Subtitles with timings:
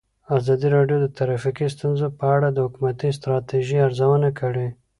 [0.37, 4.67] ازادي راډیو د ټرافیکي ستونزې په اړه د حکومتي ستراتیژۍ ارزونه کړې.